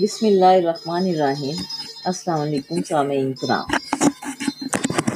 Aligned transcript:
بسم 0.00 0.26
اللہ 0.26 0.44
الرحمن 0.44 1.02
الرحیم۔ 1.06 1.54
السلام 2.04 2.40
علیکم 2.40 2.82
سامعین 2.88 3.32
کرام 3.32 3.64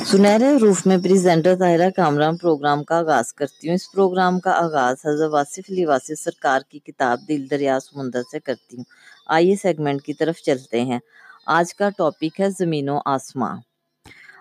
سنہرے 0.04 0.56
حروف 0.56 0.86
میں 0.86 0.98
پریزنٹر 0.98 1.56
طاہرہ 1.56 1.90
کامران 1.90 2.36
پروگرام 2.36 2.84
کا 2.84 2.98
آغاز 2.98 3.32
کرتی 3.32 3.68
ہوں۔ 3.68 3.74
اس 3.74 3.92
پروگرام 3.92 4.40
کا 4.40 4.50
آغاز 4.50 4.96
حضرت 5.04 5.32
واصف 5.32 5.70
علی 5.70 5.84
واصف 5.84 6.22
سرکار 6.24 6.60
کی 6.68 6.78
کتاب 6.78 7.18
دل 7.28 7.50
دریا 7.50 7.80
سمندر 7.80 8.22
سے 8.32 8.40
کرتی 8.40 8.76
ہوں۔ 8.76 8.84
آئیے 9.26 9.56
سیگمنٹ 9.56 10.02
کی 10.02 10.14
طرف 10.14 10.36
چلتے 10.36 10.82
ہیں۔ 10.82 10.98
آج 11.46 11.74
کا 11.74 11.90
ٹاپک 11.90 12.40
ہے 12.40 12.50
زمین 12.58 12.88
و 12.88 12.98
آسمان۔ 13.04 13.56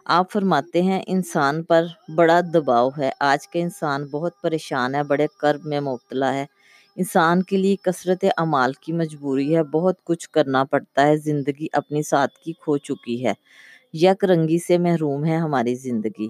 آپ 0.05 0.31
فرماتے 0.31 0.81
ہیں، 0.81 1.03
انسان 1.07 1.63
پر 1.63 1.85
بڑا 2.15 2.39
دباؤ 2.53 2.89
ہے۔ 2.97 3.11
آج 3.19 3.47
کے 3.47 3.61
انسان 3.61 4.05
بہت 4.05 4.41
پریشان 4.41 4.95
ہے 4.95 5.03
بڑے 5.03 5.27
کرب 5.39 5.65
میں 5.65 5.79
مبتلا 5.79 6.33
ہے۔ 6.33 6.45
انسان 6.95 7.43
کے 7.43 7.57
لیے 7.57 7.75
کثرت 7.75 8.25
اعمال 8.37 8.73
کی 8.73 8.93
مجبوری 8.93 9.55
ہے، 9.55 9.63
بہت 9.63 10.03
کچھ 10.03 10.29
کرنا 10.29 10.63
پڑتا 10.63 11.07
ہے، 11.07 11.17
زندگی 11.17 11.67
اپنی 11.71 12.03
سادگی 12.03 12.53
کھو 12.53 12.77
چکی 12.77 13.25
ہے۔ 13.25 13.33
یک 13.93 14.23
رنگی 14.25 14.57
سے 14.57 14.77
محروم 14.77 15.25
ہے 15.25 15.37
ہماری 15.37 15.75
زندگی۔ 15.75 16.27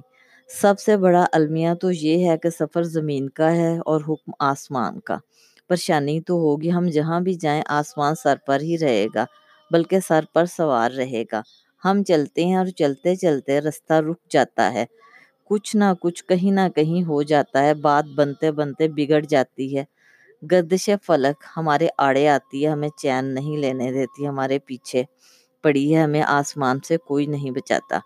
سب 0.62 0.80
سے 0.80 0.98
بڑا 0.98 1.26
المیہ 1.32 1.74
تو 1.82 1.92
یہ 1.92 2.30
ہے 2.30 2.38
کہ 2.38 2.50
سفر 2.50 2.84
زمین 2.84 3.30
کا 3.30 3.52
ہے 3.52 3.78
اور 3.78 4.02
حکم 4.10 4.32
آسمان 4.40 5.00
کا۔ 5.00 5.18
پریشانی 5.68 6.22
تو 6.22 6.34
ہوگی، 6.34 6.72
ہم 6.72 6.86
جہاں 6.88 7.20
بھی 7.20 7.34
جائیں 7.34 7.62
آسمان 7.70 8.16
سر 8.16 8.36
پر 8.48 8.60
ہی 8.62 8.78
رہے 8.78 9.08
گا، 9.16 9.26
بلکہ 9.72 10.00
سر 10.00 10.26
پر 10.34 10.46
سوار 10.46 10.92
رہے 10.92 11.24
گا۔ 11.32 11.42
ہم 11.86 12.04
چلتے 12.04 12.46
ہیں 12.46 12.56
اور 12.56 12.66
چلتے 12.66 13.16
چلتے 13.16 13.62
رستہ 13.62 13.94
رک 13.94 14.28
جاتا 14.30 14.74
ہے۔ 14.74 14.86
کچھ 15.44 15.76
نہ 15.76 15.86
کچھ 16.02 16.26
کہیں 16.26 16.52
نہ 16.52 16.68
کہیں 16.76 17.04
ہو 17.04 17.22
جاتا 17.24 17.64
ہے، 17.64 17.74
بات 17.74 18.06
بنتے 18.16 18.52
بنتے 18.52 18.88
بگڑ 18.88 19.22
جاتی 19.22 19.78
ہے۔ 19.78 19.84
گردش 20.52 20.90
فلک 21.04 21.44
ہمارے 21.58 21.88
آڑے 21.98 22.28
آتی 22.28 22.66
ہے، 22.66 22.70
ہمیں 22.72 22.90
چین 22.98 23.26
نہیں 23.26 23.58
لینے 23.58 23.92
دیتی، 23.92 24.28
ہمارے 24.28 24.60
پیچھے 24.60 25.04
پڑی 25.64 25.96
ہے، 25.96 26.02
ہمیں 26.02 26.22
آسمان 26.22 26.80
سے 26.88 26.98
کوئی 26.98 27.26
نہیں 27.26 27.52
بچاتا۔ 27.52 28.00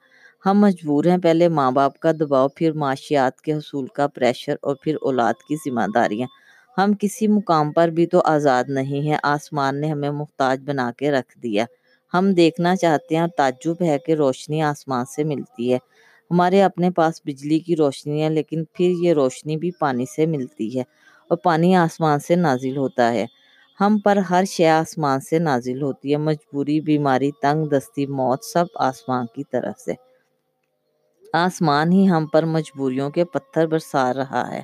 ہم 0.46 0.60
مجبور 0.60 1.06
ہیں 1.06 1.18
پہلے 1.18 1.48
ماں 1.50 1.72
باپ 1.72 2.00
کا 2.00 2.12
دباؤ، 2.20 2.48
پھر 2.48 2.72
معاشیات 2.74 3.42
کے 3.42 3.54
حصول 3.54 3.88
کا 3.88 4.08
پریشر 4.08 4.56
اور 4.62 4.76
پھر 4.84 4.96
اولاد 5.02 5.34
کی 5.48 5.56
ذمہ 5.66 5.82
داریاں۔ 5.96 6.28
ہم 6.78 6.94
کسی 7.00 7.28
مقام 7.28 7.72
پر 7.72 7.88
بھی 7.88 8.06
تو 8.06 8.22
آزاد 8.26 8.64
نہیں 8.68 9.02
ہیں، 9.02 9.18
آسمان 9.24 9.82
نے 9.82 9.88
ہمیں 9.88 10.12
محتاج 10.12 10.60
بنا 10.66 10.92
کے 10.98 11.12
رکھ 11.12 11.38
دیا۔ 11.40 11.66
ہم 12.14 12.32
دیکھنا 12.34 12.76
چاہتے 12.76 13.16
ہیں 13.16 13.22
اور 13.22 13.30
تعجب 13.38 13.82
ہے 13.82 13.98
کہ 14.06 14.12
روشنی 14.14 14.62
آسمان 14.62 15.06
سے 15.16 15.24
ملتی 15.24 15.74
ہے۔ 15.74 15.78
ہمارے 16.32 16.62
اپنے 16.62 16.92
پاس 16.92 17.22
بجلی 17.26 17.60
کی 17.60 17.76
روشنی 17.76 18.24
ہے، 18.24 18.30
لیکن 18.30 18.64
پھر 18.74 18.92
یہ 19.02 19.14
روشنی 19.14 19.58
بھی 19.58 19.72
پانی 19.80 20.06
سے 20.16 20.26
ملتی 20.26 20.80
ہے۔ 20.80 20.84
اور 21.30 21.38
پانی 21.38 21.76
آسمان 21.76 22.20
سے 22.20 22.36
نازل 22.36 22.78
ہوتا 22.78 23.14
ہے۔ 23.14 23.26
ہم 23.80 23.98
پر 24.00 24.18
ہر 24.30 24.44
شے 24.46 24.68
آسمان 24.70 25.20
سے 25.20 25.40
نازل 25.40 25.82
ہوتی 25.82 26.12
ہے۔ 26.12 26.18
مجبوری، 26.18 26.82
بیماری، 26.82 27.32
تنگ، 27.42 27.66
دستی، 27.66 28.06
موت، 28.06 28.44
سب 28.44 28.66
آسمان 28.76 29.26
کی 29.36 29.44
طرف 29.44 29.80
سے۔ 29.80 29.94
آسمان 31.34 31.92
ہی 31.92 32.10
ہم 32.10 32.26
پر 32.26 32.46
مجبوریوں 32.46 33.10
کے 33.10 33.26
پتھر 33.26 33.68
برسا 33.68 34.14
رہا 34.14 34.52
ہے۔ 34.52 34.62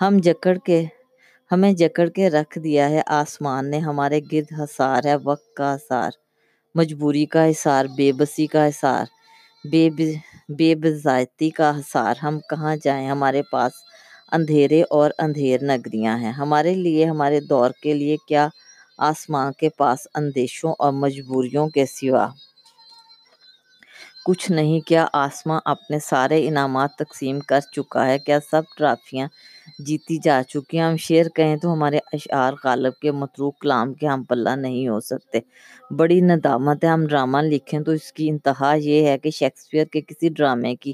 ہم 0.00 0.16
جکڑ 0.22 0.56
کے، 0.64 0.84
ہمیں 1.52 1.72
جکڑ 1.72 2.08
کے 2.08 2.30
رکھ 2.30 2.58
دیا 2.58 2.90
ہے۔ 2.90 3.00
آسمان 3.06 3.70
نے 3.70 3.78
ہمارے 3.78 4.20
گرد 4.32 4.52
حسار 4.60 5.04
ہے، 5.04 5.14
وقت 5.24 5.54
کا 5.56 5.74
حسار 5.74 6.10
مجبوری 6.74 7.26
کا 7.26 7.50
حسار 7.50 7.84
بے 7.96 8.12
بسی 8.12 8.46
کا 8.46 8.68
حسار 8.68 9.04
بے 9.64 9.88
بے 10.58 10.74
بزائتی 10.74 11.50
کا 11.50 11.78
حسار 11.78 12.14
ہم 12.22 12.38
کہاں 12.50 12.76
جائیں؟ 12.84 13.08
ہمارے 13.10 13.42
پاس 13.52 13.72
اندھیرے 14.32 14.82
اور 14.90 15.10
اندھیر 15.18 15.62
نگریاں 15.62 16.18
ہیں۔ 16.18 16.32
ہمارے 16.32 16.74
لیے، 16.74 17.04
ہمارے 17.04 17.40
دور 17.40 17.70
کے 17.82 17.94
لیے 17.94 18.16
کیا 18.28 18.48
آسمان 18.98 19.52
کے 19.52 19.68
پاس 19.68 20.06
اندیشوں 20.14 20.74
اور 20.78 20.92
مجبوریوں 20.92 21.68
کے 21.68 21.86
سوا؟ 21.86 22.28
کچھ 24.24 24.50
نہیں، 24.52 24.80
کیا 24.80 25.06
آسمان 25.12 25.58
اپنے 25.64 25.98
سارے 25.98 26.48
انعامات 26.48 26.90
تقسیم 26.96 27.40
کر 27.40 27.60
چکا 27.60 28.06
ہے؟ 28.06 28.18
کیا 28.18 28.38
سب 28.50 28.62
ٹرافیاں 28.76 29.28
جیتی 29.78 30.16
جا 30.22 30.42
چکی 30.48 30.78
ہیں؟ 30.78 30.84
ہم 30.84 30.96
شعر 30.96 31.28
کہیں 31.28 31.56
تو 31.56 31.72
ہمارے 31.72 31.98
اشعار 32.12 32.52
غالب 32.64 32.94
کے 33.02 33.10
متروک 33.12 33.58
کلام 33.60 33.94
کے 33.94 34.06
ہم 34.06 34.22
پلہ 34.22 34.50
نہیں 34.56 34.88
ہو 34.88 35.00
سکتے۔ 35.00 35.40
بڑی 35.90 36.20
ندامت 36.20 36.84
ہے، 36.84 36.88
ہم 36.88 37.06
ڈرامہ 37.06 37.38
لکھیں 37.42 37.80
تو 37.80 37.92
اس 37.92 38.12
کی 38.12 38.28
انتہا 38.28 38.74
یہ 38.74 39.06
ہے 39.06 39.18
کہ 39.18 39.30
شیکسپیئر 39.30 39.84
کے 39.84 40.00
کسی 40.00 40.28
ڈرامے 40.28 40.74
کی 40.74 40.92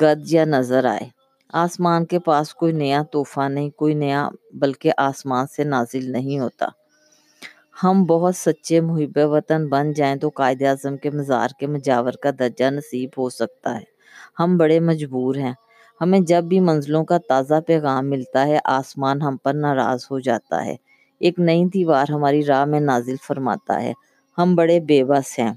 گد 0.00 0.32
یا 0.32 0.44
نظر 0.44 0.84
آئے۔ 0.84 1.17
آسمان 1.52 2.06
کے 2.06 2.18
پاس 2.18 2.54
کوئی 2.54 2.72
نیا 2.72 3.02
تحفہ 3.12 3.48
نہیں، 3.48 3.70
کوئی 3.70 3.94
نیا، 3.94 4.28
بلکہ 4.54 4.92
آسمان 4.96 5.46
سے 5.46 5.64
نازل 5.64 6.12
نہیں 6.12 6.38
ہوتا۔ 6.38 6.68
ہم 7.84 8.04
بہت 8.04 8.36
سچے 8.36 8.80
محب 8.80 9.18
وطن 9.22 9.68
بن 9.68 9.92
جائیں 9.92 10.16
تو 10.16 10.28
قائد 10.28 10.62
اعظم 10.62 10.96
کے 10.96 11.10
مزار 11.10 11.48
کے 11.58 11.66
مجاور 11.66 12.12
کا 12.12 12.30
درجہ 12.38 12.64
نصیب 12.70 13.10
ہو 13.18 13.28
سکتا 13.28 13.76
ہے۔ 13.76 13.84
ہم 14.40 14.56
بڑے 14.56 14.80
مجبور 14.80 15.34
ہیں۔ 15.34 15.52
ہمیں 16.00 16.20
جب 16.20 16.44
بھی 16.44 16.60
منزلوں 16.60 17.04
کا 17.04 17.18
تازہ 17.28 17.54
پیغام 17.66 18.10
ملتا 18.10 18.46
ہے، 18.46 18.58
آسمان 18.64 19.22
ہم 19.22 19.36
پر 19.36 19.54
ناراض 19.54 20.06
ہو 20.10 20.18
جاتا 20.18 20.64
ہے۔ 20.64 20.76
ایک 21.20 21.38
نئی 21.38 21.64
دیوار 21.64 22.06
ہماری 22.10 22.44
راہ 22.44 22.64
میں 22.64 22.80
نازل 22.80 23.16
فرماتا 23.22 23.82
ہے۔ 23.82 23.92
ہم 24.38 24.54
بڑے 24.54 24.80
بے 24.80 25.04
بس 25.04 25.38
ہیں۔ 25.38 25.52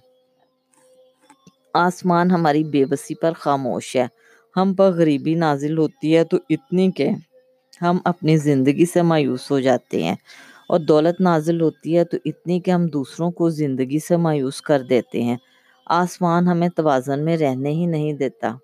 آسمان 1.73 2.31
ہماری 2.31 2.63
بے 2.63 2.85
بسی 2.85 3.15
پر 3.15 3.31
خاموش 3.33 3.95
ہے۔ 3.95 4.07
ہم 4.57 4.73
پر 4.73 4.91
غریبی 4.91 5.33
نازل 5.33 5.77
ہوتی 5.77 6.17
ہے 6.17 6.23
تو 6.23 6.37
اتنی 6.49 6.91
کہ 6.91 7.09
ہم 7.81 7.97
اپنی 8.05 8.37
زندگی 8.37 8.85
سے 8.85 9.01
مایوس 9.01 9.51
ہو 9.51 9.59
جاتے 9.59 10.03
ہیں۔ 10.03 10.15
اور 10.69 10.79
دولت 10.79 11.21
نازل 11.21 11.61
ہوتی 11.61 11.97
ہے 11.97 12.03
تو 12.03 12.17
اتنی 12.25 12.59
کہ 12.59 12.71
ہم 12.71 12.87
دوسروں 12.87 13.31
کو 13.31 13.49
زندگی 13.49 13.99
سے 13.99 14.17
مایوس 14.17 14.61
کر 14.61 14.81
دیتے 14.81 15.23
ہیں۔ 15.23 15.37
آسمان 15.85 16.47
ہمیں 16.47 16.69
توازن 16.69 17.25
میں 17.25 17.37
رہنے 17.37 17.69
ہی 17.69 17.85
نہیں 17.85 18.13
دیتا۔ 18.13 18.55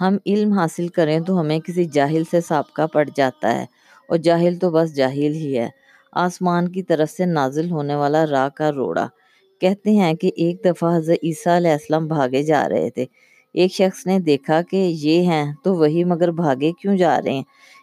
ہم 0.00 0.16
علم 0.26 0.52
حاصل 0.52 0.88
کریں 0.88 1.20
تو 1.20 1.40
ہمیں 1.40 1.58
کسی 1.60 1.84
جاہل 1.84 2.22
سے 2.30 2.40
سابقہ 2.40 2.86
پڑ 2.86 3.08
جاتا 3.16 3.58
ہے۔ 3.58 3.66
اور 4.08 4.18
جاہل 4.18 4.56
تو 4.56 4.70
بس 4.70 4.94
جاہل 4.94 5.34
ہی 5.34 5.58
ہے۔ 5.58 5.68
آسمان 6.12 6.68
کی 6.68 6.82
طرف 6.82 7.10
سے 7.10 7.26
نازل 7.26 7.70
ہونے 7.70 7.94
والا 7.94 8.26
راہ 8.26 8.48
کا 8.48 8.72
روڑا۔ 8.72 9.06
کہتے 9.60 9.90
ہیں 9.90 10.14
کہ 10.14 10.30
ایک 10.36 10.64
دفعہ 10.64 10.96
حضرت 10.96 11.18
عیسیٰ 11.22 11.56
علیہ 11.56 11.70
السلام 11.70 12.06
بھاگے 12.06 12.42
جا 12.42 12.68
رہے 12.68 12.90
تھے۔ 12.90 13.06
ایک 13.54 13.72
شخص 13.72 14.06
نے 14.06 14.18
دیکھا 14.18 14.62
کہ 14.62 14.76
یہ 14.76 15.22
ہیں 15.22 15.52
تو 15.64 15.74
وہی 15.74 16.04
مگر 16.04 16.30
بھاگے 16.30 16.72
کیوں 16.72 16.96
جا 16.96 17.20
رہے 17.24 17.32
ہیں؟ 17.32 17.42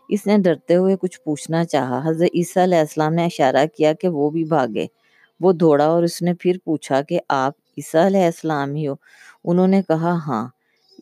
اس 0.09 0.27
نے 0.27 0.37
ڈرتے 0.37 0.75
ہوئے 0.75 0.95
کچھ 0.95 1.21
پوچھنا 1.21 1.65
چاہا۔ 1.65 2.01
حضرت 2.05 2.29
عیسیٰ 2.33 2.63
علیہ 2.63 2.77
السلام 2.77 3.13
نے 3.13 3.25
اشارہ 3.25 3.65
کیا 3.77 3.93
کہ 3.93 4.07
وہ 4.07 4.29
بھی 4.29 4.43
بھاگے۔ 4.43 4.85
وہ 5.39 5.51
دوڑا 5.51 5.85
اور 5.85 6.03
اس 6.03 6.21
نے 6.21 6.33
پھر 6.33 6.57
پوچھا 6.63 7.01
کہ 7.01 7.19
آپ 7.29 7.53
عیسیٰ 7.77 8.05
علیہ 8.05 8.23
السلام 8.23 8.75
ہی 8.75 8.87
ہو؟ 8.87 8.93
انہوں 9.45 9.67
نے 9.67 9.81
کہا 9.87 10.17
ہاں۔ 10.27 10.47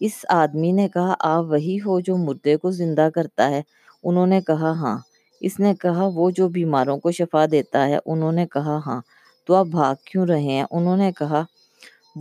اس 0.02 0.26
آدمی 0.30 0.72
نے 0.72 0.88
کہا، 0.94 1.14
آپ 1.20 1.44
وہی 1.44 1.78
ہو 1.78 2.00
جو 2.00 2.18
مردے 2.18 2.56
کو 2.58 2.72
زندہ 2.72 3.10
کرتا 3.16 3.50
ہے؟ 3.50 3.62
انہوں 4.04 4.28
نے 4.28 4.42
کہا 4.42 4.72
ہاں۔ 4.72 4.98
اس 5.42 5.60
نے 5.60 5.74
کہا، 5.82 6.10
وہ 6.14 6.32
جو 6.32 6.50
بیماروں 6.50 6.98
کو 6.98 7.12
شفا 7.12 7.46
دیتا 7.52 7.88
ہے؟ 7.88 7.98
انہوں 8.06 8.32
نے 8.32 8.46
کہا 8.54 8.80
ہاں۔ 8.86 9.02
تو 9.46 9.56
آپ 9.56 9.66
بھاگ 9.66 9.96
کیوں 10.06 10.26
رہے 10.26 10.42
ہیں؟ 10.42 10.64
انہوں 10.72 10.98
نے 10.98 11.12
کہا 11.20 11.44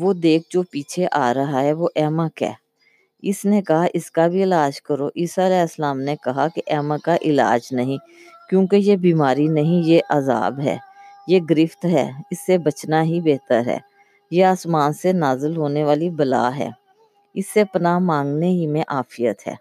وہ 0.00 0.12
دیکھ 0.12 0.44
جو 0.50 0.62
پیچھے 0.70 1.06
آ 1.12 1.34
رہا 1.34 1.62
ہے، 1.62 1.72
وہ 1.72 1.88
احمق 1.96 2.42
ہے 2.42 2.52
اس 3.22 3.44
نے 3.44 3.62
کہا، 3.62 3.86
اس 3.94 4.10
کا 4.10 4.26
بھی 4.26 4.42
علاج 4.42 4.82
کرو۔ 4.82 5.06
عیسیٰ 5.06 5.44
علیہ 5.44 5.60
السلام 5.60 6.00
نے 6.00 6.16
کہا 6.24 6.48
کہ 6.54 6.62
احمق 6.66 7.04
کا 7.04 7.16
علاج 7.22 7.74
نہیں، 7.74 7.96
کیونکہ 8.50 8.76
یہ 8.76 8.96
بیماری 8.96 9.48
نہیں، 9.48 9.82
یہ 9.84 10.00
عذاب 10.10 10.60
ہے، 10.60 10.76
یہ 11.28 11.40
گرفت 11.50 11.84
ہے، 11.84 12.10
اس 12.30 12.46
سے 12.46 12.58
بچنا 12.58 13.02
ہی 13.02 13.20
بہتر 13.20 13.66
ہے۔ 13.66 13.78
یہ 14.30 14.44
آسمان 14.44 14.92
سے 14.92 15.12
نازل 15.12 15.56
ہونے 15.56 15.84
والی 15.84 16.10
بلا 16.10 16.56
ہے۔ 16.56 16.70
اس 17.34 17.54
سے 17.54 17.64
پناہ 17.64 17.98
مانگنے 17.98 18.48
ہی 18.48 18.66
میں 18.66 18.82
عافیت 18.88 19.46
ہے۔ 19.46 19.54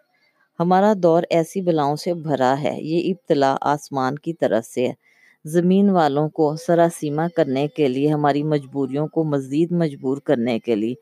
ہمارا 0.59 0.93
دور 0.97 1.23
ایسی 1.29 1.61
بلاؤں 1.61 1.95
سے 1.95 2.13
بھرا 2.13 2.55
ہے، 2.63 2.77
یہ 2.81 3.13
ابتلا 3.13 3.55
آسمان 3.61 4.15
کی 4.15 4.33
طرف 4.33 4.65
سے 4.65 4.87
ہے۔ 4.87 5.04
زمین 5.45 5.89
والوں 5.89 6.29
کو 6.29 6.55
سراسیمہ 6.55 7.21
کرنے 7.35 7.67
کے 7.67 7.87
لیے، 7.87 8.07
ہماری 8.07 8.43
مجبوریوں 8.43 9.07
کو 9.07 9.23
مزید 9.23 9.71
مجبور 9.71 10.17
کرنے 10.17 10.59
کے 10.59 10.75
لیے۔ 10.75 10.95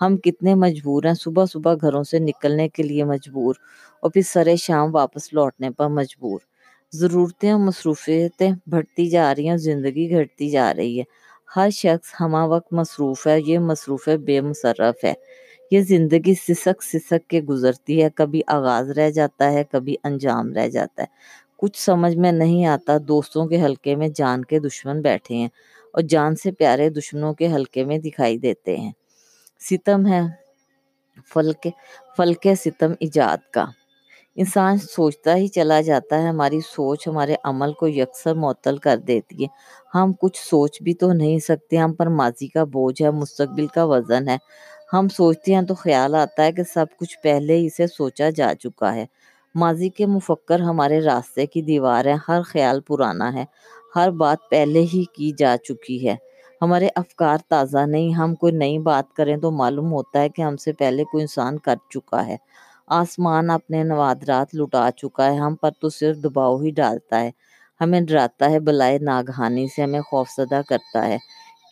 ہم 0.00 0.16
کتنے 0.16 0.54
مجبور 0.54 1.04
ہیں 1.04 1.14
صبح 1.14 1.44
صبح 1.44 1.74
گھروں 1.80 2.02
سے 2.02 2.18
نکلنے 2.18 2.68
کے 2.68 2.82
لیے 2.82 3.04
مجبور 3.04 3.54
اور 4.02 4.10
پھر 4.10 4.22
سرے 4.22 4.56
شام 4.56 4.94
واپس 4.94 5.32
لوٹنے 5.32 5.70
پر 5.70 5.88
مجبور۔ 5.88 6.40
ضرورتیں 6.92 7.52
اور 7.52 7.60
مصروفیتیں 7.60 8.50
بڑھتی 8.66 9.06
جا 9.06 9.34
رہی 9.34 9.48
ہیں 9.48 9.56
زندگی 9.56 10.10
گھٹتی 10.10 10.50
جا 10.50 10.72
رہی 10.76 10.98
ہے۔ 10.98 11.04
ہر 11.56 11.70
شخص 11.70 12.14
ہمہ 12.20 12.46
وقت 12.46 12.72
مصروف 12.72 13.26
ہے، 13.26 13.40
یہ 13.40 13.58
مصروف 13.58 14.08
بے 14.24 14.40
مصرف 14.40 15.04
ہے۔ 15.04 15.14
یہ 15.70 15.80
زندگی 15.80 16.34
سسک 16.34 16.82
سسک 16.82 17.28
کے 17.28 17.40
گزرتی 17.40 18.02
ہے، 18.02 18.08
کبھی 18.14 18.40
آغاز 18.46 18.90
رہ 18.90 19.10
جاتا 19.10 19.52
ہے، 19.52 19.64
کبھی 19.72 19.96
انجام 20.04 20.52
رہ 20.52 20.68
جاتا 20.68 21.02
ہے۔ 21.02 21.06
کچھ 21.58 21.78
سمجھ 21.80 22.16
میں 22.16 22.32
نہیں 22.32 22.66
آتا 22.66 22.96
دوستوں 23.08 23.46
کے 23.46 23.62
حلقے 23.64 23.94
میں 23.96 24.08
جان 24.14 24.44
کے 24.44 24.58
دشمن 24.58 25.00
بیٹھے 25.02 25.34
ہیں 25.34 25.48
اور 25.94 26.02
جان 26.02 26.36
سے 26.36 26.52
پیارے 26.52 26.90
دشمنوں 26.90 27.34
کے 27.34 27.52
حلقے 27.52 27.84
میں 27.84 27.98
دکھائی 27.98 28.38
دیتے 28.38 28.76
ہیں۔ 28.76 28.92
ستم 29.60 30.06
ہے 30.06 30.20
فلک 31.34 31.66
فلک 32.16 32.46
ستم 32.60 32.92
ایجاد 33.00 33.50
کا۔ 33.52 33.64
انسان 34.36 34.78
سوچتا 34.78 35.36
ہی 35.36 35.48
چلا 35.48 35.80
جاتا 35.80 36.22
ہے، 36.22 36.28
ہماری 36.28 36.60
سوچ، 36.60 37.08
ہمارے 37.08 37.34
عمل 37.44 37.72
کو 37.72 37.88
یکسر 37.88 38.34
معطل 38.34 38.78
کر 38.78 38.96
دیتی 38.96 39.44
ہے۔ 39.44 39.48
ہم 39.94 40.12
کچھ 40.20 40.38
سوچ 40.40 40.82
بھی 40.82 40.94
تو 40.94 41.12
نہیں 41.12 41.38
سکتے، 41.38 41.76
ہم 41.76 41.92
پر 41.92 42.06
ماضی 42.06 42.48
کا 42.48 42.64
بوجھ 42.64 43.02
ہے، 43.02 43.10
مستقبل 43.10 43.66
کا 43.66 43.84
وزن 43.84 44.28
ہے۔ 44.28 44.36
ہم 44.92 45.08
سوچتے 45.08 45.54
ہیں 45.54 45.62
تو 45.62 45.74
خیال 45.74 46.14
آتا 46.14 46.44
ہے 46.44 46.52
کہ 46.52 46.62
سب 46.74 46.86
کچھ 46.98 47.18
پہلے 47.22 47.56
ہی 47.56 47.68
سے 47.68 47.86
سوچا 47.86 48.30
جا 48.30 48.54
چکا 48.54 48.94
ہے۔ 48.94 49.06
ماضی 49.58 49.88
کے 49.88 50.06
مفکر 50.06 50.60
ہمارے 50.60 51.00
راستے 51.00 51.46
کی 51.46 51.62
دیوار 51.62 52.04
ہے 52.04 52.14
ہر 52.28 52.42
خیال 52.42 52.80
پرانا 52.80 53.32
ہے، 53.34 53.44
ہر 53.96 54.10
بات 54.10 54.48
پہلے 54.50 54.80
ہی 54.94 55.04
کی 55.12 55.30
جا 55.38 55.56
چکی 55.64 56.08
ہے۔ 56.08 56.16
ہمارے 56.62 56.88
افکار 56.94 57.38
تازہ 57.48 57.84
نہیں، 57.86 58.12
ہم 58.12 58.34
کوئی 58.34 58.52
نئی 58.52 58.78
بات 58.78 59.12
کریں 59.14 59.36
تو 59.36 59.50
معلوم 59.50 59.92
ہوتا 59.92 60.20
ہے 60.20 60.28
کہ 60.28 60.42
ہم 60.42 60.56
سے 60.56 60.72
پہلے 60.72 61.04
کوئی 61.04 61.22
انسان 61.22 61.58
کر 61.58 61.76
چکا 61.90 62.26
ہے۔ 62.26 62.36
آسمان 63.00 63.50
اپنے 63.50 63.82
نوادرات 63.84 64.54
لٹا 64.54 64.88
چکا 64.96 65.32
ہے، 65.32 65.36
ہم 65.36 65.54
پر 65.54 65.70
تو 65.80 65.88
صرف 65.88 66.16
دباؤ 66.24 66.56
ہی 66.60 66.70
ڈالتا 66.70 67.20
ہے۔ 67.20 67.30
ہمیں 67.80 68.00
ڈراتا 68.00 68.50
ہے 68.50 68.60
بلائے 68.60 68.98
ناگہانی 69.00 69.66
سے، 69.68 69.82
ہمیں 69.82 70.00
خوفزدہ 70.00 70.60
کرتا 70.68 71.06
ہے 71.08 71.16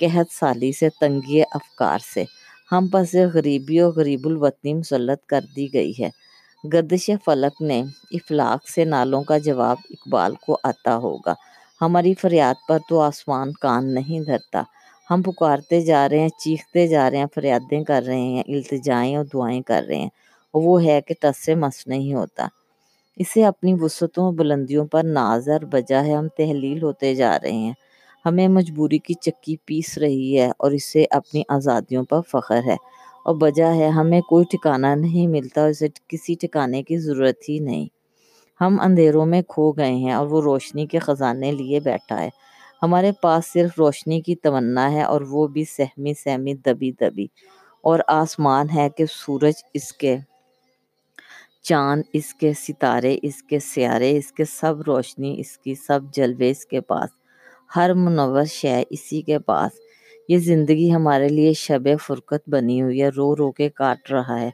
قحط 0.01 0.33
سالی 0.33 0.73
سے، 0.73 0.89
تنگی 1.01 1.43
افکار 1.53 1.99
سے۔ 2.15 2.25
ہم 2.73 2.87
پر 2.87 3.05
سے 3.05 3.25
غریبی 3.25 3.79
اور 3.81 3.93
غریب 3.93 4.21
الوطنی 4.25 4.75
مسلط 4.75 5.27
کر 5.27 5.41
دی 5.57 5.67
گئی 5.75 5.93
ہے۔ 6.01 6.09
گردش 6.73 7.11
فلک 7.25 7.63
نے 7.63 7.83
افلاق 8.11 8.69
سے 8.69 8.85
نالوں 8.85 9.23
کا 9.23 9.39
جواب 9.39 9.77
اقبال 9.91 10.35
کو 10.35 10.59
آتا 10.63 10.97
ہوگا۔ 10.97 11.35
ہماری 11.81 12.15
فریاد 12.15 12.69
پر 12.69 12.79
تو 12.89 13.01
آسمان 13.01 13.53
کان 13.53 13.95
نہیں 13.95 14.21
دھرتا۔ 14.25 14.63
ہم 15.11 15.23
پکارتے 15.23 15.81
جا 15.81 16.09
رہے 16.09 16.19
ہیں، 16.19 16.29
چیختے 16.29 16.87
جا 16.87 17.11
رہے 17.11 17.19
ہیں، 17.19 17.27
فریادیں 17.35 17.85
کر 17.85 18.03
رہے 18.07 18.21
ہیں، 18.21 18.43
التجائیں 18.49 19.17
اور 19.17 19.25
دعائیں 19.25 19.63
کر 19.63 19.85
رہے 19.89 19.97
ہیں۔ 19.97 20.09
اور 20.53 20.63
وہ 20.65 20.85
ہے 20.85 21.01
کہ 21.01 21.15
ٹس 21.21 21.45
سے 21.45 21.55
مس 21.55 21.87
نہیں 21.87 22.15
ہوتا۔ 22.15 22.49
اسے 23.17 23.45
اپنی 23.45 23.75
وسعتوں 23.81 24.33
بلندیوں 24.33 24.87
پر 24.87 25.03
نازر 25.05 25.65
بجا 25.65 26.05
ہے۔ 26.05 26.13
ہم 26.13 26.29
تحلیل 26.29 26.83
ہوتے 26.83 27.15
جا 27.15 27.39
رہے 27.43 27.53
ہیں۔ 27.53 27.73
ہمیں 28.27 28.49
مجبوری 28.49 28.99
کی 28.99 29.15
چکی 29.15 29.57
پیس 29.65 29.99
رہی 29.99 30.39
ہے 30.39 30.51
اور 30.59 30.71
اسے 30.71 31.05
اپنی 31.11 31.43
آزادیوں 31.49 32.05
پر 32.05 32.21
فخر 32.33 32.61
ہے۔ 32.67 32.77
اور 33.27 33.35
بجا 33.35 33.75
ہے، 33.75 33.89
ہمیں 33.89 34.21
کوئی 34.21 34.45
ٹھکانہ 34.45 34.87
نہیں 34.87 35.27
ملتا 35.27 35.61
اور 35.61 35.71
اسے 35.71 35.87
کسی 36.09 36.35
ٹھکانے 36.35 36.83
کی 36.83 36.99
ضرورت 36.99 37.49
ہی 37.49 37.59
نہیں۔ 37.59 37.87
ہم 38.61 38.81
اندھیروں 38.81 39.27
میں 39.27 39.43
کھو 39.43 39.73
گئے 39.73 39.95
ہیں 39.95 40.13
اور 40.13 40.27
وہ 40.27 40.43
روشنی 40.43 40.87
کے 40.87 40.99
خزانے 40.99 41.53
لیے 41.53 41.81
بیٹھا 41.81 42.23
ہے۔ 42.23 42.29
ہمارے 42.83 43.13
پاس 43.13 43.53
صرف 43.53 43.71
روشنی 43.79 44.21
کی 44.21 44.37
تمنا 44.37 44.93
ہے 44.93 45.03
اور 45.03 45.21
وہ 45.21 45.47
بھی 45.47 45.65
سہمی 45.65 46.15
سہمی 46.15 46.55
دبی 46.55 46.93
دبی۔ 46.93 47.27
اور 47.83 48.01
آسمان 48.07 48.67
ہے 48.75 48.89
کہ 48.97 49.05
سورج 49.11 49.53
اس 49.75 49.93
کے 49.93 50.17
چاند، 51.63 52.03
اس 52.13 52.35
کے 52.35 52.53
ستارے، 52.53 53.19
اس 53.23 53.43
کے 53.43 53.59
سیارے، 53.59 54.19
اس 54.19 54.33
کے 54.33 54.45
سب 54.45 54.75
روشنی، 54.87 55.41
اس 55.41 55.59
کی 55.59 55.75
سب 55.75 56.01
جلوے 56.13 56.51
اس 56.51 56.67
کے 56.67 56.81
پاس۔ 56.81 57.11
ہر 57.77 57.95
منور 57.95 58.45
شے 58.45 58.83
اسی 58.91 59.23
کے 59.23 59.39
پاس۔ 59.39 59.86
یہ 60.29 60.39
زندگی 60.39 60.93
ہمارے 60.93 61.29
لیے 61.29 61.53
شب 61.53 61.89
فرقت 62.07 62.49
بنی 62.49 62.83
ہوئی 62.83 63.03
ہے، 63.03 63.09
رو 63.09 63.37
رو 63.37 63.53
کے 63.53 63.69
کاٹ 63.69 64.11
رہا 64.11 64.41
ہے۔ 64.41 64.51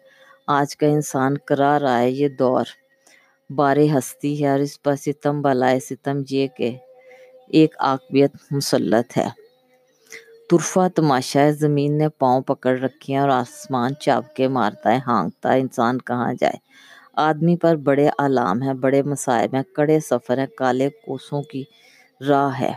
آج 0.46 0.76
کا 0.76 0.86
انسان 0.86 1.38
کرا 1.38 1.80
رہا 1.80 1.98
ہے 1.98 2.10
یہ 2.10 2.28
دور۔ 2.28 2.64
بار 3.50 3.76
ہستی 3.98 4.44
ہے 4.44 4.48
اور 4.48 4.58
اس 4.58 4.82
پر 4.82 4.94
ستم 4.94 5.42
بلائے 5.42 5.80
ستم 5.80 6.22
یہ 6.30 6.46
کہ 6.56 6.76
ایک 7.48 7.74
عاقبیت 7.78 8.30
مسلط 8.50 9.18
ہے۔ 9.18 9.28
طرفہ 10.50 10.88
تماشا 10.94 11.40
ہے، 11.40 11.52
زمین 11.52 11.98
نے 11.98 12.08
پاؤں 12.08 12.40
پکڑ 12.40 12.78
رکھی 12.78 13.12
ہیں 13.12 13.20
اور 13.20 13.28
آسمان 13.28 13.94
چاپ 13.94 14.34
کے 14.34 14.48
مارتا 14.48 14.92
ہے، 14.92 14.98
ہانکتا 15.06 15.52
ہے، 15.52 15.60
انسان 15.60 15.98
کہاں 15.98 16.32
جائے۔ 16.40 16.56
آدمی 17.12 17.56
پر 17.56 17.76
بڑے 17.76 18.08
علام 18.18 18.62
ہیں، 18.62 18.74
بڑے 18.74 19.02
مصائب 19.02 19.54
ہیں، 19.54 19.62
کڑے 19.74 20.00
سفر 20.00 20.38
ہیں، 20.38 20.46
کالے 20.46 20.90
کوسوں 20.90 21.42
کی 21.42 21.64
راہ 22.28 22.60
ہے۔ 22.60 22.72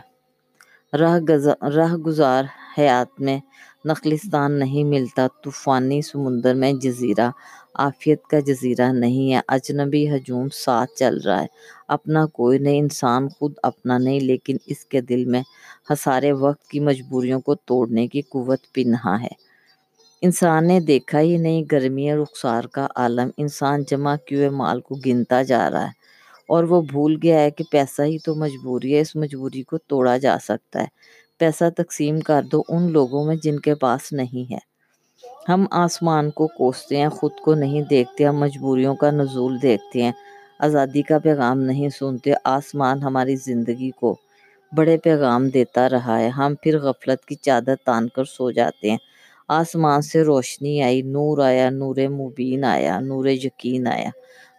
راہ 1.62 1.94
گزار 1.94 2.42
حیات 2.78 3.20
میں 3.20 3.40
نخلستان 3.84 4.58
نہیں 4.58 4.84
ملتا، 4.84 5.26
طوفانی 5.44 6.02
سمندر 6.02 6.54
میں 6.54 6.72
جزیرہ، 6.72 7.30
عافیت 7.74 8.22
کا 8.22 8.40
جزیرہ 8.40 8.92
نہیں 8.92 9.34
ہے۔ 9.34 9.40
اجنبی 9.48 10.10
ہجوم 10.10 10.48
ساتھ 10.52 10.92
چل 10.94 11.20
رہا 11.20 11.40
ہے۔ 11.42 11.46
اپنا 11.88 12.26
کوئی 12.26 12.58
نہیں 12.58 12.78
انسان 12.78 13.28
خود 13.28 13.52
اپنا 13.62 13.98
نہیں، 13.98 14.20
لیکن 14.20 14.56
اس 14.66 14.84
کے 14.84 15.00
دل 15.00 15.24
میں 15.24 15.42
حسارے 15.92 16.32
وقت 16.32 16.68
کی 16.68 16.80
مجبوریوں 16.80 17.40
کو 17.40 17.54
توڑنے 17.54 18.06
کی 18.06 18.20
قوت 18.20 18.58
پنہا 18.72 19.22
ہے۔ 19.22 19.46
انسان 20.22 20.66
نے 20.66 20.80
دیکھا 20.80 21.20
ہی 21.20 21.36
نہیں، 21.36 21.62
گرمی 21.72 22.12
رخسار 22.12 22.64
کا 22.64 22.86
عالم۔ 22.96 23.30
انسان 23.36 23.82
جمع 23.90 24.16
کیے 24.26 24.48
مال 24.50 24.80
کو 24.80 24.94
گنتا 25.06 25.42
جا 25.42 25.70
رہا 25.70 25.84
ہے۔ 25.84 26.06
اور 26.48 26.64
وہ 26.64 26.82
بھول 26.82 27.18
گیا 27.22 27.40
ہے 27.40 27.50
کہ 27.50 27.64
پیسہ 27.70 28.02
ہی 28.02 28.18
تو 28.18 28.34
مجبوری 28.34 28.94
ہے، 28.94 29.00
اس 29.00 29.16
مجبوری 29.16 29.62
کو 29.62 29.78
توڑا 29.78 30.16
جا 30.16 30.36
سکتا 30.42 30.80
ہے۔ 30.80 30.86
پیسہ 31.38 31.64
تقسیم 31.76 32.20
کر 32.20 32.42
دو 32.52 32.62
ان 32.68 32.92
لوگوں 32.92 33.24
میں 33.24 33.36
جن 33.36 33.58
کے 33.60 33.74
پاس 33.74 34.12
نہیں 34.12 34.52
ہے۔ 34.52 34.58
ہم 35.48 35.66
آسمان 35.70 36.30
کو 36.30 36.46
کوستے 36.46 36.96
ہیں، 36.96 37.08
خود 37.08 37.30
کو 37.44 37.54
نہیں 37.54 37.82
دیکھتے 37.82 38.24
ہم 38.24 38.36
مجبوریوں 38.36 38.94
کا 38.94 39.10
نزول 39.10 39.62
دیکھتے 39.62 40.02
ہیں۔ 40.02 40.12
آزادی 40.58 41.02
کا 41.02 41.18
پیغام 41.18 41.60
نہیں 41.60 41.88
سنتے، 41.88 42.32
آسمان 42.44 43.02
ہماری 43.02 43.36
زندگی 43.36 43.90
کو 43.90 44.16
بڑے 44.76 44.96
پیغام 44.96 45.48
دیتا 45.48 45.88
رہا 45.88 46.20
ہے۔ 46.20 46.28
ہم 46.28 46.54
پھر 46.62 46.78
غفلت 46.78 47.24
کی 47.24 47.34
چادر 47.34 47.74
تان 47.84 48.08
کر 48.08 48.24
سو 48.24 48.50
جاتے 48.50 48.90
ہیں۔ 48.90 48.98
آسمان 49.48 50.02
سے 50.02 50.22
روشنی 50.22 50.82
آئی، 50.82 51.02
نور 51.02 51.38
آیا، 51.38 51.70
نور 51.70 52.08
مبین 52.08 52.64
آیا، 52.64 53.00
نور 53.00 53.26
یقین 53.26 53.86
آیا۔ 53.86 54.10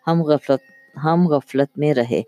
ہم 0.07 0.23
غفلت 0.23 0.61
ہم 1.03 1.27
غفلت 1.27 1.77
میں 1.77 1.93
رہے۔ 1.93 2.21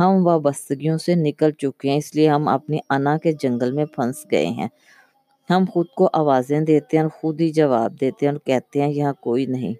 ہم 0.00 0.26
وابستگیوں 0.26 0.98
سے 0.98 1.14
نکل 1.14 1.50
چکے 1.50 1.90
ہیں، 1.90 1.96
اس 1.96 2.14
لیے 2.14 2.28
ہم 2.28 2.48
اپنی 2.48 2.78
انا 2.90 3.18
کے 3.18 3.32
جنگل 3.32 3.72
میں 3.72 3.84
پھنس 3.84 4.26
گئے 4.30 4.46
ہیں۔ 4.46 4.68
ہم 5.50 5.64
خود 5.72 5.86
کو 5.96 6.08
آوازیں 6.12 6.60
دیتے 6.60 6.96
ہیں 6.96 7.04
اور 7.04 7.20
خود 7.20 7.40
ہی 7.40 7.50
جواب 7.50 8.00
دیتے 8.00 8.26
ہیں 8.26 8.32
اور 8.32 8.40
کہتے 8.46 8.82
ہیں، 8.82 8.88
یہاں 8.88 9.12
کوئی 9.20 9.46
نہیں۔ 9.46 9.74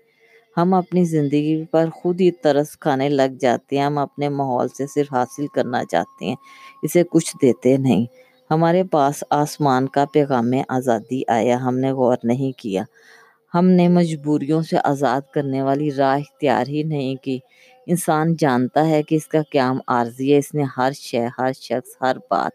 ہم 0.56 0.74
اپنی 0.74 1.04
زندگی 1.04 1.64
پر 1.70 1.88
خود 1.94 2.20
ہی 2.20 2.30
ترس 2.30 2.78
کھانے 2.78 3.08
لگ 3.08 3.36
جاتے 3.40 3.78
ہیں، 3.78 3.84
ہم 3.84 3.98
اپنے 3.98 4.28
ماحول 4.28 4.68
سے 4.68 4.86
صرف 4.86 5.12
حاصل 5.12 5.46
کرنا 5.46 5.84
چاہتے 5.84 6.24
ہیں، 6.24 6.36
اسے 6.82 7.02
کچھ 7.10 7.36
دیتے 7.42 7.76
نہیں۔ 7.76 8.06
ہمارے 8.50 8.84
پاس 8.84 9.24
آسمان 9.30 9.88
کا 9.88 10.04
پیغام 10.12 10.52
آزادی 10.68 11.22
آیا، 11.28 11.56
ہم 11.62 11.78
نے 11.78 11.92
غور 11.92 12.16
نہیں 12.24 12.58
کیا۔ 12.58 12.82
ہم 13.54 13.66
نے 13.66 13.88
مجبوریوں 13.88 14.62
سے 14.62 14.76
آزاد 14.84 15.20
کرنے 15.34 15.62
والی 15.62 15.90
راہ 15.92 16.18
اختیار 16.18 16.68
ہی 16.68 16.82
نہیں 16.82 17.14
کی۔ 17.16 17.38
انسان 17.86 18.34
جانتا 18.38 18.86
ہے 18.88 19.02
کہ 19.02 19.14
اس 19.14 19.26
کا 19.28 19.42
قیام 19.50 19.78
عارضی 19.86 20.32
ہے، 20.32 20.38
اس 20.38 20.54
نے 20.54 20.64
ہر 20.76 20.92
شے، 20.92 21.26
ہر 21.38 21.52
شخص، 21.52 21.96
ہر 22.00 22.16
بات 22.30 22.52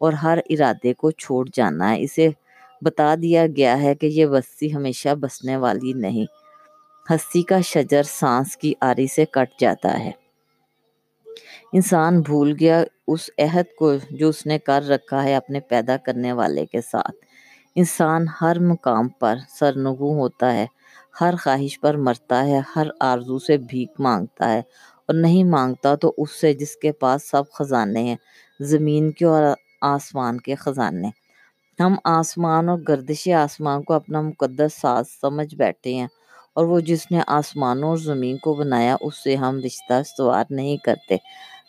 اور 0.00 0.12
ہر 0.12 0.38
ارادے 0.50 0.94
کو 0.94 1.10
چھوڑ 1.10 1.48
جانا 1.52 1.90
ہے۔ 1.90 2.02
اسے 2.02 2.28
بتا 2.82 3.14
دیا 3.22 3.46
گیا 3.56 3.82
ہے 3.82 3.94
کہ 3.94 4.06
یہ 4.06 4.26
بستی 4.26 4.74
ہمیشہ 4.74 5.08
بسنے 5.20 5.56
والی 5.56 5.92
نہیں 5.92 6.26
ہستی 7.10 7.42
کا 7.42 7.60
شجر 7.60 8.02
سانس 8.02 8.56
کی 8.56 8.74
آری 8.80 9.06
سے 9.06 9.24
کٹ 9.30 9.60
جاتا 9.60 9.98
ہے۔ 9.98 10.10
انسان 11.72 12.20
بھول 12.20 12.54
گیا 12.60 12.84
اس 13.08 13.30
عہد 13.38 13.74
کو 13.78 13.92
جو 14.10 14.28
اس 14.28 14.46
نے 14.46 14.58
کر 14.58 14.88
رکھا 14.88 15.24
ہے 15.24 15.34
اپنے 15.34 15.60
پیدا 15.60 15.96
کرنے 15.96 16.32
والے 16.32 16.66
کے 16.66 16.80
ساتھ۔ 16.80 17.16
انسان 17.74 18.26
ہر 18.40 18.58
مقام 18.58 19.08
پر 19.08 19.36
سرنگو 19.48 20.14
ہوتا 20.18 20.54
ہے۔ 20.54 20.66
ہر 21.20 21.34
خواہش 21.42 21.80
پر 21.80 21.94
مرتا 21.96 22.38
ہے، 22.46 22.60
ہر 22.76 22.86
آرزو 23.00 23.38
سے 23.38 23.56
بھیک 23.70 24.00
مانگتا 24.00 24.52
ہے 24.52 24.60
اور 25.06 25.14
نہیں 25.14 25.44
مانگتا 25.46 25.94
تو 25.94 26.12
اس 26.18 26.40
سے 26.40 26.52
جس 26.54 26.76
کے 26.76 26.92
پاس 26.92 27.30
سب 27.30 27.44
خزانے 27.52 28.02
ہیں، 28.02 28.16
زمین 28.60 29.10
کے 29.12 29.24
اور 29.24 29.42
آسمان 29.94 30.40
کے 30.40 30.54
خزانے۔ 30.54 31.08
ہم 31.78 31.94
آسمان 32.12 32.68
اور 32.68 32.78
گردش 32.88 33.28
آسمان 33.36 33.82
کو 33.82 33.94
اپنا 33.94 34.20
مقدس 34.20 34.74
ساز 34.74 35.04
سمجھ 35.20 35.54
بیٹھے 35.56 35.94
ہیں 35.94 36.06
اور 36.54 36.64
وہ 36.64 36.80
جس 36.80 37.10
نے 37.10 37.20
آسمانوں 37.28 37.88
اور 37.88 37.96
زمین 38.02 38.36
کو 38.38 38.54
بنایا، 38.54 38.96
اس 39.00 39.22
سے 39.24 39.34
ہم 39.36 39.60
رشتہ 39.64 39.94
استوار 39.94 40.44
نہیں 40.50 40.76
کرتے۔ 40.78 41.16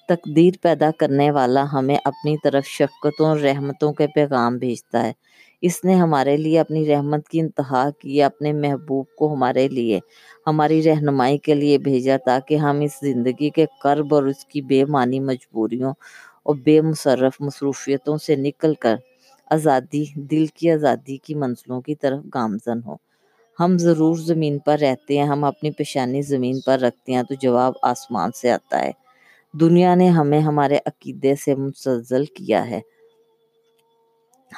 تقدیر 0.10 0.54
پیدا 0.62 0.90
کرنے 0.98 1.32
والا 1.32 1.66
ہمیں 1.74 1.98
اپنی 2.04 2.36
طرف 2.44 2.66
شفقتوں 2.68 3.28
اور 3.28 3.38
رحمتوں 3.38 3.94
کے 3.94 4.08
پیغام 4.16 4.58
بھیجتا 4.58 5.04
ہے۔ 5.04 5.12
اس 5.64 5.84
نے 5.86 5.96
ہمارے 5.96 6.38
لیے 6.38 6.60
اپنی 6.60 6.86
رحمت 6.88 7.28
کی 7.30 7.40
انتہا 7.40 7.90
کی، 8.00 8.22
اپنے 8.24 8.54
محبوب 8.54 9.06
کو 9.18 9.34
ہمارے 9.34 9.68
لیے، 9.68 10.00
ہماری 10.48 10.84
رہنمائی 10.84 11.38
کے 11.38 11.54
لیے 11.54 11.78
بھیجا 11.78 12.18
تاکہ 12.26 12.56
ہم 12.56 12.80
اس 12.80 13.00
زندگی 13.02 13.50
کے 13.50 13.66
کرب 13.82 14.14
اور 14.16 14.24
اس 14.24 14.46
کی 14.46 14.62
بے 14.62 14.86
معنی 14.86 15.20
مجبوریوں 15.20 15.94
اور 16.44 16.56
بے 16.64 16.82
مصرف 16.82 17.38
مصروفیتوں 17.40 18.18
سے 18.18 18.36
نکل 18.36 18.74
کر 18.74 18.96
آزادی، 19.52 20.04
دل 20.16 20.46
کی 20.54 20.72
آزادی 20.72 21.18
کی 21.18 21.36
منزلوں 21.36 21.82
کی 21.82 21.96
طرف 21.96 22.20
گامزن 22.34 22.80
ہو 22.88 22.96
ہم 23.60 23.78
ضرور 23.78 24.16
زمین 24.18 24.58
پر 24.60 24.78
رہتے 24.80 25.18
ہیں، 25.18 25.26
ہم 25.26 25.44
اپنی 25.44 25.72
پیشانی 25.72 26.22
زمین 26.22 26.60
پر 26.66 26.80
رکھتے 26.80 27.14
ہیں 27.14 27.24
تو 27.24 27.36
جواب 27.42 27.74
آسمان 27.82 28.32
سے 28.32 28.52
آتا 28.52 28.84
ہے۔ 28.84 28.92
دنیا 29.60 29.96
نے 29.96 30.08
ہمیں 30.08 30.40
ہمارے 30.40 30.78
عقیدے 30.86 31.36
سے 31.36 31.56
مستزل 31.56 32.26
کیا 32.26 32.70
ہے۔ 32.70 32.82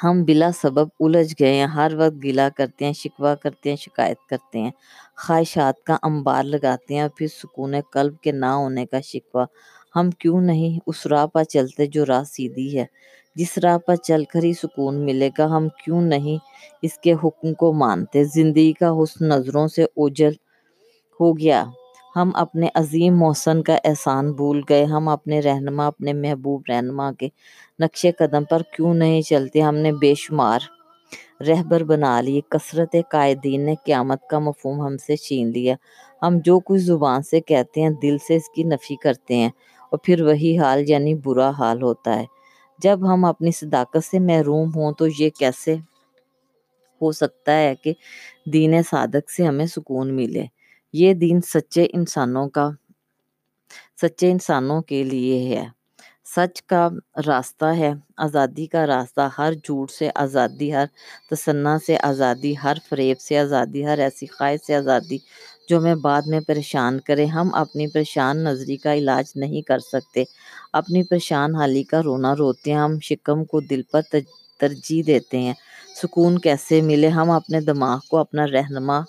ہم 0.04 0.24
بلا 0.24 0.50
سبب 0.60 0.88
الجھ 1.00 1.34
گئے 1.40 1.54
ہیں، 1.54 1.66
ہر 1.66 1.92
وقت 1.98 2.24
گلا 2.24 2.48
کرتے 2.56 2.84
ہیں، 2.84 2.92
شکوہ 2.92 3.34
کرتے 3.34 3.68
ہیں، 3.70 3.76
شکایت 3.76 4.28
کرتے 4.28 4.58
ہیں۔ 4.58 4.70
خواہشات 5.26 5.82
کا 5.84 5.96
انبار 6.02 6.44
لگاتے 6.44 6.94
ہیں 6.94 7.00
اور 7.00 7.10
پھر 7.16 7.26
سکون 7.26 7.74
قلب 7.92 8.20
کے 8.20 8.32
نہ 8.32 8.46
ہونے 8.46 8.86
کا 8.86 9.00
شکوہ۔ 9.00 9.44
ہم 9.96 10.10
کیوں 10.10 10.40
نہیں؟ 10.40 10.80
اس 10.86 11.06
راہ 11.06 11.26
پر 11.26 11.44
چلتے 11.44 11.86
جو 11.86 12.06
راہ 12.06 12.24
سیدھی 12.24 12.78
ہے۔ 12.78 12.84
جس 13.34 13.58
راہ 13.58 13.78
پر 13.78 13.96
چل 13.96 14.24
کر 14.24 14.42
ہی 14.42 14.52
سکون 14.52 15.04
ملے 15.04 15.30
گا، 15.38 15.44
ہم 15.44 15.68
کیوں 15.84 16.02
نہیں؟ 16.02 16.38
اس 16.82 16.98
کے 16.98 17.12
حکم 17.12 17.54
کو 17.54 17.72
مانتے۔ 17.72 18.24
زندگی 18.24 18.72
کا 18.72 18.90
حسن 18.90 19.28
نظروں 19.28 19.68
سے 19.68 19.82
اوجل 19.82 20.32
ہو 21.20 21.38
گیا۔ 21.38 21.64
ہم 22.18 22.30
اپنے 22.34 22.68
عظیم 22.74 23.18
محسن 23.18 23.62
کا 23.62 23.78
احسان 23.84 24.32
بھول 24.32 24.60
گئے۔ 24.68 24.84
ہم 24.84 25.08
اپنے 25.08 25.40
رہنما، 25.40 25.86
اپنے 25.86 26.12
محبوب 26.12 26.62
رہنما 26.68 27.12
کے 27.12 27.28
نقش 27.78 28.06
قدم 28.18 28.44
پر 28.44 28.62
کیوں 28.76 28.94
نہیں 28.94 29.22
چلتے؟ 29.22 29.60
ہم 29.60 29.74
نے 29.74 29.92
بے 29.92 30.14
شمار 30.14 30.60
رہبر 31.48 31.84
بنا 31.84 32.20
لیے۔ 32.20 32.40
کثرت 32.48 32.96
قائدین 33.10 33.60
نے 33.60 33.74
قیامت 33.84 34.26
کا 34.26 34.38
مفہوم 34.38 34.80
ہم 34.80 34.96
سے 34.96 35.16
چھین 35.16 35.50
لیا۔ 35.50 35.74
ہم 36.22 36.38
جو 36.44 36.60
کچھ 36.60 36.80
زبان 36.80 37.22
سے 37.22 37.40
کہتے 37.40 37.80
ہیں، 37.82 37.90
دل 38.02 38.16
سے 38.18 38.36
اس 38.36 38.48
کی 38.54 38.62
نفی 38.62 38.96
کرتے 38.96 39.36
ہیں 39.36 39.50
اور 39.90 39.98
پھر 39.98 40.22
وہی 40.22 40.58
حال 40.58 40.84
یعنی 40.90 41.14
برا 41.14 41.50
حال 41.50 41.82
ہوتا 41.82 42.20
ہے۔ 42.20 42.24
جب 42.78 43.14
ہم 43.14 43.24
اپنی 43.24 43.50
صداقت 43.50 44.04
سے 44.04 44.18
محروم 44.18 44.70
ہوں 44.76 44.92
تو 44.92 45.06
یہ 45.18 45.30
کیسے 45.30 45.76
ہو 47.02 47.12
سکتا 47.12 47.56
ہے 47.58 47.74
کہ 47.74 47.92
دین 48.52 48.82
صادق 48.82 49.30
سے 49.30 49.44
ہمیں 49.44 49.66
سکون 49.66 50.16
ملے؟ 50.16 50.46
یہ 50.92 51.14
دین 51.14 51.40
سچے 51.46 51.86
انسانوں 51.92 52.48
کا، 52.48 52.68
سچے 54.02 54.30
انسانوں 54.30 54.80
کے 54.82 55.02
لیے 55.04 55.38
ہے۔ 55.48 55.66
سچ 56.26 56.62
کا 56.62 56.88
راستہ 57.26 57.64
ہے، 57.64 57.92
آزادی 58.16 58.66
کا 58.66 58.86
راستہ۔ 58.86 59.28
ہر 59.38 59.52
جھوٹ 59.54 59.90
سے 59.90 60.08
آزادی، 60.14 60.72
ہر 60.74 60.84
تصنع 61.30 61.76
سے 61.86 61.96
آزادی، 62.02 62.54
ہر 62.62 62.76
فریب 62.88 63.20
سے 63.20 63.38
آزادی، 63.38 63.86
ہر 63.86 63.98
ایسی 63.98 64.26
خواہش 64.26 64.60
سے 64.66 64.74
آزادی 64.74 65.18
جو 65.68 65.78
ہمیں 65.78 65.94
بعد 65.94 66.22
میں 66.26 66.40
پریشان 66.46 67.00
کرے۔ 67.00 67.24
ہم 67.26 67.54
اپنی 67.54 67.86
پریشان 67.86 68.44
نظری 68.44 68.76
کا 68.76 68.94
علاج 68.94 69.32
نہیں 69.36 69.62
کر 69.62 69.78
سکتے، 69.78 70.24
اپنی 70.72 71.02
پریشان 71.02 71.54
حالی 71.54 71.82
کا 71.82 72.02
رونا 72.02 72.34
روتے 72.36 72.70
ہیں۔ 72.72 72.78
ہم 72.78 72.98
شکم 73.02 73.44
کو 73.44 73.60
دل 73.60 73.82
پر 73.82 74.02
ترجیح 74.60 75.02
دیتے 75.06 75.38
ہیں، 75.38 75.54
سکون 76.02 76.38
کیسے 76.38 76.80
ملے۔ 76.80 77.08
ہم 77.08 77.30
اپنے 77.30 77.60
دماغ 77.60 77.98
کو، 78.10 78.16
اپنا 78.16 78.46
رہنما 78.46 79.00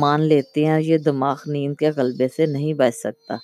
مان 0.00 0.20
لیتے 0.20 0.66
ہیں 0.66 0.80
یہ 0.82 0.98
دماغ 0.98 1.36
نیند 1.46 1.74
کے 1.74 1.90
غلبے 1.90 2.28
سے 2.28 2.46
نہیں 2.46 2.74
بچ 2.74 2.94
سکتا۔ 2.96 3.36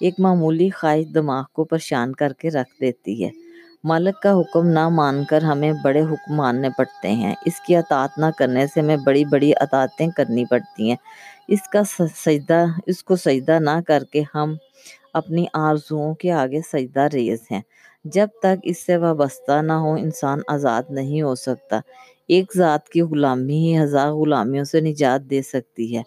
ایک 0.00 0.14
معمولی 0.18 0.70
خواہش 0.70 1.04
دماغ 1.14 1.44
کو 1.52 1.64
پریشان 1.64 2.14
کر 2.14 2.32
کے 2.32 2.50
رکھ 2.50 2.80
دیتی 2.80 3.24
ہے۔ 3.24 3.30
مالک 3.84 4.22
کا 4.22 4.32
حکم 4.32 4.66
نہ 4.68 4.88
مان 4.88 5.24
کر 5.24 5.42
ہمیں 5.42 5.72
بڑے 5.84 6.02
حکم 6.02 6.34
ماننے 6.34 6.68
پڑتے 6.78 7.08
ہیں۔ 7.12 7.34
اس 7.46 7.60
کی 7.66 7.76
اطاعت 7.76 8.18
نہ 8.18 8.26
کرنے 8.38 8.66
سے 8.66 8.80
ہمیں 8.80 8.96
بڑی 8.96 9.24
بڑی 9.24 9.52
اطاعتیں 9.60 10.06
کرنی 10.16 10.44
پڑتی 10.44 10.88
ہیں۔ 10.88 10.96
اس 11.48 11.68
کا 11.72 11.82
سجدہ، 12.26 12.64
اس 12.86 13.04
کو 13.04 13.16
سجدہ 13.16 13.58
نہ 13.60 13.80
کر 13.86 14.02
کے 14.12 14.22
ہم 14.34 14.54
اپنی 15.12 15.46
آرزوؤں 15.52 16.14
کے 16.14 16.32
آگے 16.32 16.60
سجدہ 16.72 17.06
ریز 17.12 17.38
ہیں۔ 17.50 17.60
جب 18.12 18.28
تک 18.38 18.60
اس 18.62 18.86
سے 18.86 18.96
وابستہ 18.96 19.62
نہ 19.62 19.72
ہو 19.72 19.92
انسان 19.94 20.38
آزاد 20.48 20.82
نہیں 20.90 21.22
ہو 21.22 21.34
سکتا۔ 21.34 21.80
ایک 22.28 22.52
ذات 22.56 22.88
کی 22.88 23.00
غلامی 23.00 23.56
ہی 23.56 23.78
ہزار 23.78 24.12
غلامیوں 24.12 24.64
سے 24.64 24.80
نجات 24.80 25.30
دے 25.30 25.42
سکتی 25.42 25.96
ہے۔ 25.96 26.02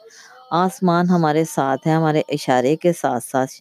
آسمان 0.51 1.09
ہمارے 1.09 1.43
ساتھ 1.43 1.87
ہے 1.87 1.91
ہمارے 1.91 2.21
اشارے 2.29 2.75
کے 2.75 2.93
ساتھ 2.93 3.23
ساتھ۔ 3.23 3.51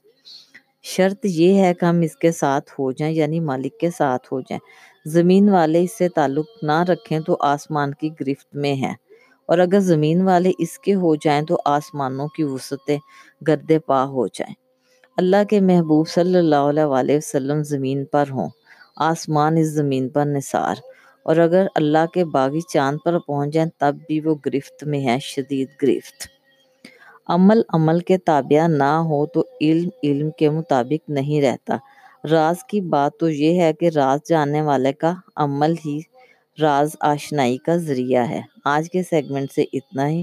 شرط 0.83 1.19
یہ 1.25 1.55
ہے 1.55 1.75
کہ 1.75 1.85
ہم 1.85 2.01
اس 2.01 2.17
کے 2.17 2.33
ساتھ 2.33 2.71
ہو 2.79 2.93
جائیں 2.93 3.15
یعنی 3.15 3.41
مالک 3.41 3.79
کے 3.79 3.91
ساتھ 3.91 4.33
ہو 4.33 4.41
جائیں۔ 4.41 4.61
زمین 5.09 5.49
والے 5.49 5.83
اس 5.83 5.99
سے 5.99 6.09
تعلق 6.09 6.47
نہ 6.63 6.83
رکھیں 6.83 7.21
تو 7.21 7.37
آسمان 7.41 7.95
کی 7.95 8.09
گرفت 8.21 8.57
میں 8.57 8.75
ہیں۔ 8.75 8.95
اور 9.47 9.59
اگر 9.59 9.81
زمین 9.81 10.23
والے 10.23 10.53
اس 10.59 10.79
کے 10.79 10.95
ہو 10.95 11.15
جائیں 11.15 11.43
تو 11.43 11.57
آسمانوں 11.65 12.29
کی 12.29 12.45
وسعتیں 12.45 12.99
گردے 13.49 13.79
پا 13.79 14.05
ہو 14.05 14.27
جائیں۔ 14.27 14.55
اللہ 15.21 15.45
کے 15.51 15.61
محبوب 15.61 16.09
صلی 16.09 16.39
اللہ 16.39 16.81
علیہ 16.81 17.17
وسلم 17.17 17.63
زمین 17.63 18.05
پر 18.05 18.25
ہوں، 18.31 18.49
آسمان 18.97 19.57
اس 19.57 19.67
زمین 19.67 20.09
پر 20.09 20.25
نثار۔ 20.25 20.75
اور 21.23 21.37
اگر 21.37 21.67
اللہ 21.75 22.07
کے 22.07 22.25
باغی 22.25 22.61
چاند 22.61 22.99
پر 23.05 23.19
پہنچ 23.19 23.53
جائیں، 23.53 23.71
تب 23.79 23.97
بھی 24.07 24.21
وہ 24.21 24.35
گرفت 24.47 24.85
میں 24.85 25.07
ہے 25.07 25.19
شدید 25.23 25.69
گرفت۔ 25.83 26.29
عمل 27.29 27.61
عمل 27.69 28.01
کے 28.01 28.19
تابع 28.19 28.67
نہ 28.67 28.85
ہو 28.85 29.27
تو 29.27 29.45
علم 29.61 29.89
علم 30.03 30.31
کے 30.31 30.51
مطابق 30.51 31.11
نہیں 31.11 31.43
رہتا۔ 31.43 31.77
راز 32.31 32.65
کی 32.65 32.81
بات 32.81 33.13
تو 33.21 33.31
یہ 33.31 33.61
ہے 33.61 33.73
کہ 33.73 33.91
راز 33.95 34.29
جاننے 34.29 34.63
والے 34.63 34.93
کا 34.93 35.15
عمل 35.37 35.75
ہی 35.87 36.01
راز 36.61 36.97
آشنائی 37.01 37.57
کا 37.57 37.77
ذریعہ 37.77 38.29
ہے۔ 38.29 38.41
آج 38.65 38.91
کے 38.91 39.03
سیگمنٹ 39.03 39.53
سے 39.53 39.65
اتنا 39.73 40.09
ہی۔ 40.09 40.23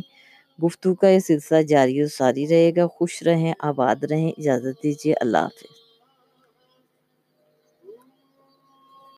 گفتگو 0.63 0.93
کا 0.95 1.09
یہ 1.09 1.19
سلسلہ 1.19 1.61
جاری 1.61 2.01
و 2.01 2.07
ساری 2.07 2.47
رہے 2.47 2.71
گا۔ 2.75 2.87
خوش 2.87 3.23
رہیں، 3.23 3.53
آباد 3.59 4.03
رہیں۔ 4.03 4.31
اجازت 4.37 4.83
دیجیے۔ 4.83 5.13
اللہ 5.21 5.37
حافظ۔ 5.37 5.76